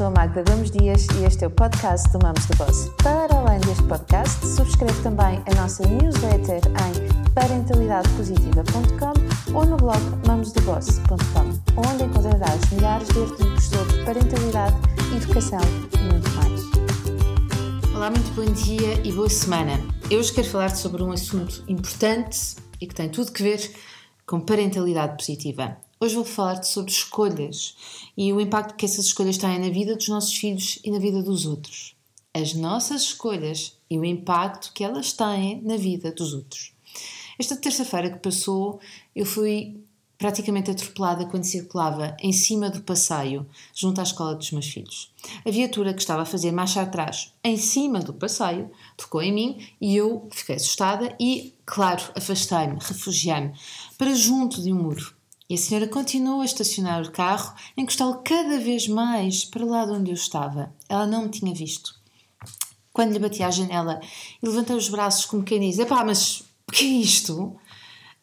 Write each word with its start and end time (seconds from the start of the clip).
sou 0.00 0.06
a 0.06 0.10
Magda 0.10 0.42
Gomes 0.42 0.70
Dias 0.70 1.06
e 1.18 1.24
este 1.24 1.44
é 1.44 1.46
o 1.46 1.50
podcast 1.50 2.10
do 2.10 2.18
Mamos 2.22 2.44
do 2.46 2.56
Boss. 2.56 2.90
Para 3.02 3.34
além 3.34 3.58
deste 3.60 3.82
podcast, 3.84 4.46
subscreve 4.46 5.02
também 5.02 5.42
a 5.46 5.54
nossa 5.54 5.82
newsletter 5.88 6.60
em 6.66 7.08
parentalidadepositiva.com 7.32 9.14
ou 9.54 9.64
no 9.64 9.78
blog 9.78 9.98
mamosdoboss.com, 10.26 11.58
onde 11.76 12.04
encontrarás 12.04 12.70
milhares 12.70 13.08
de 13.08 13.20
artigos 13.20 13.64
sobre 13.64 14.04
parentalidade, 14.04 14.76
educação 15.16 15.60
e 15.94 15.98
muito 15.98 16.28
mais. 16.32 16.60
Olá, 17.94 18.10
muito 18.10 18.30
bom 18.34 18.52
dia 18.52 19.00
e 19.06 19.12
boa 19.12 19.30
semana. 19.30 19.80
Eu 20.10 20.20
hoje 20.20 20.34
quero 20.34 20.48
falar 20.48 20.76
sobre 20.76 21.02
um 21.02 21.12
assunto 21.12 21.64
importante 21.66 22.56
e 22.78 22.86
que 22.86 22.94
tem 22.94 23.08
tudo 23.08 23.32
que 23.32 23.42
ver 23.42 23.74
com 24.26 24.38
parentalidade 24.40 25.16
positiva. 25.16 25.78
Hoje 26.02 26.14
vou 26.14 26.24
falar 26.24 26.62
sobre 26.62 26.90
escolhas 26.90 27.76
e 28.16 28.32
o 28.32 28.40
impacto 28.40 28.74
que 28.74 28.86
essas 28.86 29.04
escolhas 29.04 29.36
têm 29.36 29.58
na 29.58 29.68
vida 29.68 29.94
dos 29.94 30.08
nossos 30.08 30.34
filhos 30.34 30.78
e 30.82 30.90
na 30.90 30.98
vida 30.98 31.22
dos 31.22 31.44
outros. 31.44 31.94
As 32.32 32.54
nossas 32.54 33.02
escolhas 33.02 33.76
e 33.90 33.98
o 33.98 34.04
impacto 34.06 34.72
que 34.72 34.82
elas 34.82 35.12
têm 35.12 35.60
na 35.60 35.76
vida 35.76 36.10
dos 36.10 36.32
outros. 36.32 36.72
Esta 37.38 37.54
terça-feira 37.54 38.08
que 38.08 38.18
passou, 38.18 38.80
eu 39.14 39.26
fui 39.26 39.78
praticamente 40.16 40.70
atropelada 40.70 41.26
quando 41.26 41.44
circulava 41.44 42.16
em 42.18 42.32
cima 42.32 42.70
do 42.70 42.80
passeio, 42.80 43.46
junto 43.74 44.00
à 44.00 44.02
escola 44.02 44.34
dos 44.34 44.52
meus 44.52 44.68
filhos. 44.68 45.12
A 45.44 45.50
viatura 45.50 45.92
que 45.92 46.00
estava 46.00 46.22
a 46.22 46.26
fazer 46.26 46.50
marcha 46.50 46.80
atrás, 46.80 47.34
em 47.44 47.58
cima 47.58 48.00
do 48.00 48.14
passeio, 48.14 48.70
tocou 48.96 49.20
em 49.20 49.34
mim 49.34 49.68
e 49.78 49.98
eu 49.98 50.26
fiquei 50.30 50.56
assustada 50.56 51.14
e, 51.20 51.52
claro, 51.66 52.02
afastei-me, 52.16 52.78
refugiei-me 52.80 53.52
para 53.98 54.14
junto 54.14 54.62
de 54.62 54.72
um 54.72 54.82
muro. 54.82 55.19
E 55.50 55.54
a 55.54 55.58
senhora 55.58 55.88
continuou 55.88 56.42
a 56.42 56.44
estacionar 56.44 57.02
o 57.02 57.10
carro, 57.10 57.52
encostá-lo 57.76 58.22
cada 58.24 58.60
vez 58.60 58.86
mais 58.86 59.44
para 59.44 59.64
o 59.64 59.68
lado 59.68 59.92
onde 59.92 60.12
eu 60.12 60.14
estava. 60.14 60.72
Ela 60.88 61.08
não 61.08 61.24
me 61.24 61.28
tinha 61.28 61.52
visto. 61.52 61.92
Quando 62.92 63.12
lhe 63.12 63.18
bati 63.18 63.42
à 63.42 63.50
janela 63.50 64.00
e 64.40 64.46
levantei 64.46 64.76
os 64.76 64.88
braços 64.88 65.24
como 65.24 65.42
quem 65.42 65.58
diz: 65.58 65.80
Epá, 65.80 66.04
mas 66.04 66.44
o 66.68 66.72
que 66.72 66.84
é 66.84 66.88
isto? 67.00 67.56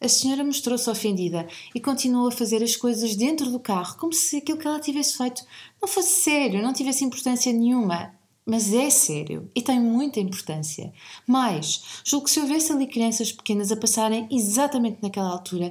A 0.00 0.08
senhora 0.08 0.42
mostrou-se 0.42 0.88
ofendida 0.88 1.46
e 1.74 1.80
continuou 1.80 2.28
a 2.28 2.32
fazer 2.32 2.62
as 2.62 2.74
coisas 2.74 3.14
dentro 3.14 3.50
do 3.50 3.60
carro, 3.60 3.98
como 3.98 4.14
se 4.14 4.38
aquilo 4.38 4.56
que 4.56 4.66
ela 4.66 4.80
tivesse 4.80 5.18
feito 5.18 5.44
não 5.82 5.88
fosse 5.88 6.22
sério, 6.22 6.62
não 6.62 6.72
tivesse 6.72 7.04
importância 7.04 7.52
nenhuma. 7.52 8.14
Mas 8.50 8.72
é 8.72 8.88
sério 8.88 9.50
e 9.54 9.60
tem 9.60 9.78
muita 9.78 10.20
importância. 10.20 10.90
Mas, 11.26 12.00
julgo 12.02 12.24
que 12.24 12.30
se 12.30 12.40
houvesse 12.40 12.72
ali 12.72 12.86
crianças 12.86 13.30
pequenas 13.30 13.70
a 13.70 13.76
passarem 13.76 14.26
exatamente 14.30 15.02
naquela 15.02 15.28
altura, 15.28 15.70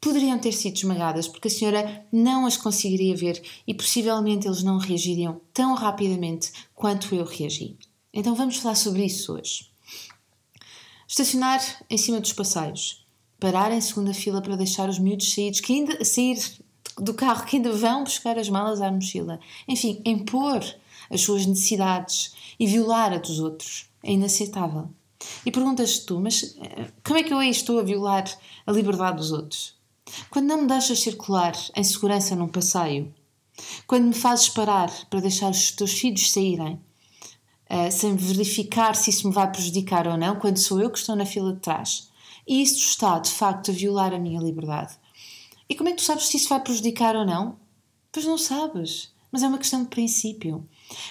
poderiam 0.00 0.38
ter 0.38 0.52
sido 0.52 0.76
esmagadas 0.76 1.28
porque 1.28 1.48
a 1.48 1.50
senhora 1.50 2.06
não 2.12 2.46
as 2.46 2.56
conseguiria 2.56 3.16
ver 3.16 3.42
e 3.66 3.74
possivelmente 3.74 4.46
eles 4.46 4.62
não 4.62 4.78
reagiriam 4.78 5.40
tão 5.52 5.74
rapidamente 5.74 6.52
quanto 6.74 7.14
eu 7.14 7.24
reagi. 7.24 7.76
Então 8.12 8.34
vamos 8.34 8.56
falar 8.56 8.74
sobre 8.74 9.04
isso 9.04 9.34
hoje. 9.34 9.70
Estacionar 11.08 11.60
em 11.88 11.98
cima 11.98 12.20
dos 12.20 12.32
passeios. 12.32 13.04
Parar 13.38 13.70
em 13.70 13.80
segunda 13.80 14.14
fila 14.14 14.40
para 14.40 14.56
deixar 14.56 14.88
os 14.88 14.98
miúdos 14.98 15.32
saídos, 15.32 15.60
que 15.60 15.72
ainda, 15.74 16.04
sair 16.04 16.38
do 16.98 17.14
carro 17.14 17.44
que 17.44 17.56
ainda 17.56 17.72
vão 17.72 18.04
buscar 18.04 18.38
as 18.38 18.48
malas 18.48 18.80
à 18.80 18.90
mochila. 18.90 19.38
Enfim, 19.68 20.00
impor 20.04 20.64
as 21.10 21.20
suas 21.20 21.46
necessidades 21.46 22.34
e 22.58 22.66
violar 22.66 23.12
a 23.12 23.18
dos 23.18 23.38
outros 23.38 23.88
é 24.02 24.12
inaceitável. 24.12 24.88
E 25.44 25.50
perguntas-te 25.50 26.06
tu, 26.06 26.20
mas 26.20 26.56
eh, 26.60 26.90
como 27.04 27.18
é 27.18 27.22
que 27.22 27.32
eu 27.32 27.38
aí 27.38 27.50
estou 27.50 27.78
a 27.78 27.82
violar 27.82 28.24
a 28.66 28.72
liberdade 28.72 29.18
dos 29.18 29.32
outros? 29.32 29.75
Quando 30.30 30.46
não 30.46 30.62
me 30.62 30.68
deixas 30.68 31.00
circular 31.00 31.54
em 31.74 31.84
segurança 31.84 32.36
num 32.36 32.48
passeio, 32.48 33.12
quando 33.86 34.06
me 34.06 34.14
fazes 34.14 34.48
parar 34.48 34.90
para 35.10 35.20
deixar 35.20 35.50
os 35.50 35.70
teus 35.72 35.92
filhos 35.92 36.30
saírem, 36.30 36.80
uh, 37.70 37.90
sem 37.90 38.14
verificar 38.16 38.94
se 38.94 39.10
isso 39.10 39.26
me 39.28 39.34
vai 39.34 39.50
prejudicar 39.50 40.06
ou 40.06 40.16
não, 40.16 40.36
quando 40.36 40.58
sou 40.58 40.80
eu 40.80 40.90
que 40.90 40.98
estou 40.98 41.16
na 41.16 41.26
fila 41.26 41.52
de 41.52 41.60
trás, 41.60 42.08
e 42.46 42.62
isso 42.62 42.78
está 42.78 43.18
de 43.18 43.30
facto 43.30 43.70
a 43.70 43.74
violar 43.74 44.14
a 44.14 44.18
minha 44.18 44.40
liberdade. 44.40 44.94
E 45.68 45.74
como 45.74 45.88
é 45.88 45.92
que 45.92 45.98
tu 45.98 46.04
sabes 46.04 46.26
se 46.26 46.36
isso 46.36 46.48
vai 46.48 46.60
prejudicar 46.60 47.16
ou 47.16 47.26
não? 47.26 47.58
Pois 48.12 48.24
não 48.24 48.38
sabes, 48.38 49.12
mas 49.32 49.42
é 49.42 49.48
uma 49.48 49.58
questão 49.58 49.82
de 49.82 49.88
princípio. 49.88 50.66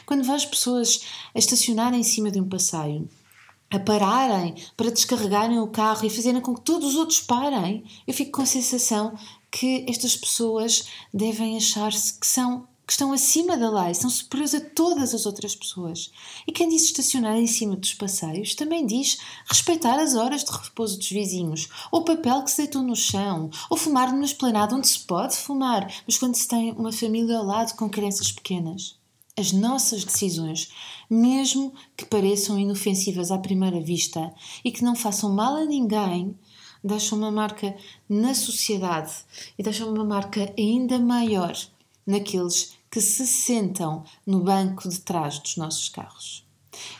Quando 0.06 0.24
vais 0.24 0.46
pessoas 0.46 1.02
a 1.34 1.40
estacionar 1.40 1.94
em 1.94 2.04
cima 2.04 2.32
de 2.32 2.40
um 2.40 2.48
passeio 2.48 3.10
a 3.76 3.80
pararem 3.80 4.56
para 4.76 4.92
descarregarem 4.92 5.60
o 5.60 5.68
carro 5.68 6.06
e 6.06 6.10
fazerem 6.10 6.42
com 6.42 6.56
que 6.56 6.62
todos 6.62 6.90
os 6.90 6.96
outros 6.96 7.22
parem, 7.22 7.84
eu 8.08 8.14
fico 8.14 8.32
com 8.32 8.42
a 8.42 8.46
sensação 8.46 9.14
que 9.52 9.86
estas 9.88 10.16
pessoas 10.16 10.88
devem 11.14 11.58
achar-se 11.58 12.20
que 12.20 12.28
são 12.28 12.68
que 12.86 12.94
estão 12.94 13.12
acima 13.12 13.58
da 13.58 13.68
lei, 13.68 13.96
são 13.96 14.10
superiores 14.12 14.54
a 14.54 14.62
todas 14.62 15.14
as 15.16 15.26
outras 15.26 15.56
pessoas. 15.56 16.12
E 16.46 16.52
quem 16.52 16.70
diz 16.70 16.84
estacionar 16.84 17.36
em 17.36 17.48
cima 17.48 17.76
dos 17.76 17.96
passeios 17.96 18.54
também 18.54 18.86
diz 18.86 19.18
respeitar 19.48 20.00
as 20.00 20.14
horas 20.14 20.44
de 20.44 20.52
repouso 20.52 20.98
dos 20.98 21.10
vizinhos, 21.10 21.68
ou 21.92 22.02
o 22.02 22.06
papel 22.06 22.44
que 22.44 22.52
se 22.52 22.58
deitou 22.58 22.84
no 22.84 22.96
chão, 22.96 23.50
ou 23.72 23.76
fumar 23.78 24.12
numa 24.12 24.26
esplanada 24.26 24.76
onde 24.76 24.88
se 24.88 25.00
pode 25.00 25.36
fumar, 25.36 25.92
mas 26.06 26.18
quando 26.20 26.36
se 26.36 26.48
tem 26.48 26.74
uma 26.74 26.92
família 26.92 27.40
ao 27.40 27.46
lado 27.46 27.76
com 27.76 27.90
crianças 27.90 28.32
pequenas 28.32 28.96
as 29.38 29.52
nossas 29.52 30.04
decisões, 30.04 30.72
mesmo 31.10 31.74
que 31.96 32.06
pareçam 32.06 32.58
inofensivas 32.58 33.32
à 33.32 33.38
primeira 33.38 33.82
vista 33.82 34.34
e 34.64 34.72
que 34.72 34.84
não 34.84 34.96
façam 34.96 35.34
mal 35.34 35.56
a 35.56 35.66
ninguém, 35.66 36.38
deixam 36.84 37.18
uma 37.18 37.32
marca 37.32 37.76
na 38.08 38.34
sociedade 38.34 39.14
e 39.58 39.64
deixam 39.64 39.92
uma 39.94 40.06
marca 40.06 40.54
ainda 40.58 41.00
maior 41.00 41.56
naqueles 42.06 42.78
que 42.90 43.02
se 43.02 43.26
sentam 43.26 44.04
no 44.26 44.42
banco 44.42 44.88
de 44.88 45.00
trás 45.02 45.40
dos 45.40 45.58
nossos 45.58 45.90
carros. 45.90 46.45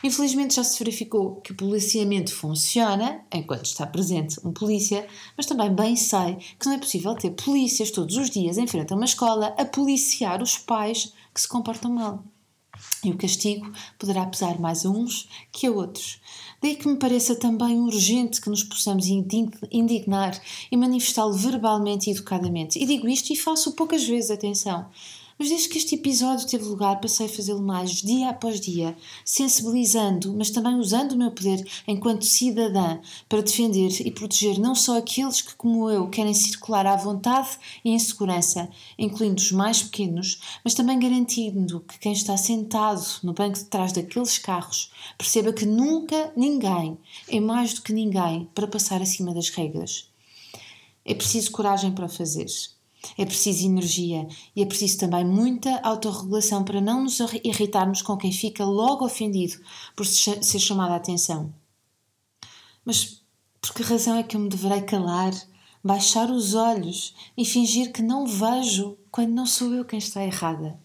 Infelizmente 0.02 0.54
já 0.54 0.64
se 0.64 0.78
verificou 0.78 1.36
que 1.36 1.52
o 1.52 1.56
policiamento 1.56 2.34
funciona 2.34 3.24
enquanto 3.32 3.66
está 3.66 3.86
presente 3.86 4.38
um 4.44 4.52
polícia, 4.52 5.06
mas 5.36 5.46
também 5.46 5.74
bem 5.74 5.96
sei 5.96 6.36
que 6.58 6.66
não 6.66 6.74
é 6.74 6.78
possível 6.78 7.14
ter 7.14 7.30
polícias 7.30 7.90
todos 7.90 8.16
os 8.16 8.30
dias 8.30 8.58
em 8.58 8.66
frente 8.66 8.92
a 8.92 8.96
uma 8.96 9.04
escola 9.04 9.54
a 9.58 9.64
policiar 9.64 10.42
os 10.42 10.56
pais 10.56 11.12
que 11.34 11.40
se 11.40 11.48
comportam 11.48 11.92
mal. 11.92 12.24
E 13.04 13.10
o 13.10 13.16
castigo 13.16 13.70
poderá 13.98 14.26
pesar 14.26 14.58
mais 14.58 14.84
a 14.84 14.90
uns 14.90 15.28
que 15.52 15.66
a 15.66 15.70
outros. 15.70 16.20
Daí 16.62 16.76
que 16.76 16.88
me 16.88 16.96
pareça 16.96 17.34
também 17.34 17.78
urgente 17.80 18.40
que 18.40 18.50
nos 18.50 18.62
possamos 18.62 19.06
indignar 19.06 20.40
e 20.70 20.76
manifestá-lo 20.76 21.32
verbalmente 21.32 22.08
e 22.08 22.12
educadamente. 22.12 22.78
E 22.78 22.86
digo 22.86 23.08
isto 23.08 23.32
e 23.32 23.36
faço 23.36 23.72
poucas 23.72 24.04
vezes 24.04 24.30
atenção. 24.30 24.90
Mas 25.38 25.50
desde 25.50 25.68
que 25.68 25.76
este 25.76 25.94
episódio 25.96 26.46
teve 26.46 26.64
lugar, 26.64 26.98
passei 26.98 27.26
a 27.26 27.28
fazê-lo 27.28 27.60
mais 27.60 27.90
dia 27.90 28.30
após 28.30 28.58
dia, 28.58 28.96
sensibilizando, 29.24 30.34
mas 30.34 30.48
também 30.48 30.76
usando 30.76 31.12
o 31.12 31.18
meu 31.18 31.30
poder 31.30 31.62
enquanto 31.86 32.24
cidadã 32.24 32.98
para 33.28 33.42
defender 33.42 33.90
e 34.00 34.10
proteger 34.10 34.58
não 34.58 34.74
só 34.74 34.96
aqueles 34.96 35.42
que, 35.42 35.54
como 35.54 35.90
eu, 35.90 36.08
querem 36.08 36.32
circular 36.32 36.86
à 36.86 36.96
vontade 36.96 37.50
e 37.84 37.90
em 37.90 37.98
segurança, 37.98 38.68
incluindo 38.98 39.40
os 39.40 39.52
mais 39.52 39.82
pequenos, 39.82 40.40
mas 40.64 40.72
também 40.72 40.98
garantindo 40.98 41.80
que 41.80 41.98
quem 41.98 42.12
está 42.12 42.36
sentado 42.36 43.04
no 43.22 43.34
banco 43.34 43.58
de 43.58 43.64
trás 43.66 43.92
daqueles 43.92 44.38
carros 44.38 44.90
perceba 45.18 45.52
que 45.52 45.66
nunca 45.66 46.32
ninguém 46.36 46.96
é 47.28 47.40
mais 47.40 47.74
do 47.74 47.82
que 47.82 47.92
ninguém 47.92 48.48
para 48.54 48.66
passar 48.66 49.02
acima 49.02 49.34
das 49.34 49.50
regras. 49.50 50.08
É 51.04 51.14
preciso 51.14 51.50
coragem 51.50 51.92
para 51.92 52.06
o 52.06 52.08
fazer. 52.08 52.46
É 53.16 53.24
preciso 53.24 53.66
energia 53.66 54.26
e 54.54 54.62
é 54.62 54.66
preciso 54.66 54.98
também 54.98 55.24
muita 55.24 55.78
autorregulação 55.80 56.64
para 56.64 56.80
não 56.80 57.04
nos 57.04 57.20
irritarmos 57.44 58.02
com 58.02 58.16
quem 58.16 58.32
fica 58.32 58.64
logo 58.64 59.04
ofendido 59.04 59.58
por 59.94 60.06
ser 60.06 60.58
chamado 60.58 60.92
a 60.92 60.96
atenção. 60.96 61.54
Mas 62.84 63.22
por 63.60 63.74
que 63.74 63.82
razão 63.82 64.16
é 64.16 64.22
que 64.22 64.36
eu 64.36 64.40
me 64.40 64.48
deverei 64.48 64.82
calar, 64.82 65.32
baixar 65.82 66.30
os 66.30 66.54
olhos 66.54 67.14
e 67.36 67.44
fingir 67.44 67.92
que 67.92 68.02
não 68.02 68.26
vejo 68.26 68.96
quando 69.10 69.30
não 69.30 69.46
sou 69.46 69.72
eu 69.74 69.84
quem 69.84 69.98
está 69.98 70.24
errada? 70.24 70.78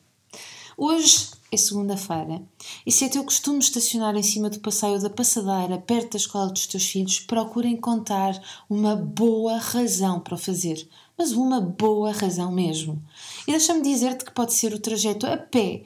Hoje 0.77 1.29
é 1.51 1.57
segunda-feira 1.57 2.41
e 2.85 2.91
se 2.91 3.05
é 3.05 3.09
teu 3.09 3.23
costume 3.23 3.59
estacionar 3.59 4.15
em 4.15 4.23
cima 4.23 4.49
do 4.49 4.59
passeio 4.61 4.99
da 4.99 5.09
passadeira 5.09 5.77
perto 5.77 6.13
da 6.13 6.17
escola 6.17 6.49
dos 6.49 6.65
teus 6.65 6.85
filhos, 6.85 7.19
procura 7.19 7.67
encontrar 7.67 8.41
uma 8.69 8.95
boa 8.95 9.57
razão 9.57 10.19
para 10.19 10.33
o 10.33 10.39
fazer 10.39 10.87
mas 11.21 11.33
uma 11.33 11.61
boa 11.61 12.11
razão 12.11 12.51
mesmo. 12.51 12.99
E 13.47 13.51
deixa-me 13.51 13.83
dizer-te 13.83 14.25
que 14.25 14.31
pode 14.31 14.53
ser 14.53 14.73
o 14.73 14.79
trajeto 14.79 15.27
a 15.27 15.37
pé 15.37 15.83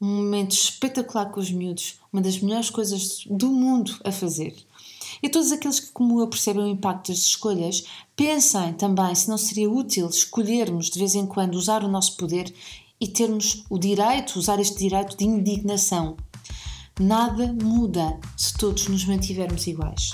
um 0.00 0.06
momento 0.06 0.52
espetacular 0.52 1.32
com 1.32 1.40
os 1.40 1.50
miúdos, 1.50 1.98
uma 2.12 2.22
das 2.22 2.38
melhores 2.38 2.70
coisas 2.70 3.24
do 3.28 3.48
mundo 3.48 3.98
a 4.04 4.12
fazer. 4.12 4.54
E 5.20 5.28
todos 5.28 5.50
aqueles 5.50 5.80
que, 5.80 5.90
como 5.90 6.20
eu, 6.20 6.28
percebem 6.28 6.62
o 6.62 6.68
impacto 6.68 7.08
das 7.08 7.18
escolhas, 7.18 7.86
pensem 8.14 8.72
também 8.74 9.12
se 9.16 9.28
não 9.28 9.36
seria 9.36 9.68
útil 9.68 10.08
escolhermos 10.08 10.90
de 10.90 11.00
vez 11.00 11.16
em 11.16 11.26
quando 11.26 11.56
usar 11.56 11.82
o 11.82 11.88
nosso 11.88 12.16
poder 12.16 12.54
e 13.00 13.08
termos 13.08 13.64
o 13.68 13.80
direito, 13.80 14.38
usar 14.38 14.60
este 14.60 14.78
direito 14.78 15.16
de 15.16 15.24
indignação. 15.24 16.16
Nada 17.00 17.52
muda 17.52 18.16
se 18.36 18.54
todos 18.54 18.86
nos 18.86 19.04
mantivermos 19.04 19.66
iguais. 19.66 20.12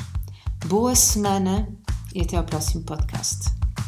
Boa 0.65 0.95
semana 0.95 1.69
e 2.15 2.23
até 2.23 2.39
ao 2.39 2.45
próximo 2.45 2.83
podcast 2.83 3.54